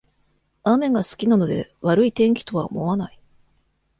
[0.63, 3.19] 雨が好きなので悪い天気とは思わない